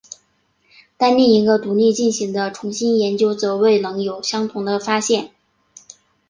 [0.97, 5.29] 但另一个独立进行的重新研究则未能有相同的发现。